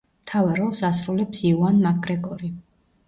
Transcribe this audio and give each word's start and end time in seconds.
მთავარ 0.27 0.61
როლს 0.61 0.79
ასრულებს 0.89 1.43
იუან 1.53 1.77
მაკგრეგორი. 1.85 2.51